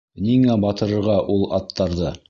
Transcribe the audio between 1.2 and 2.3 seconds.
ул аттарҙы.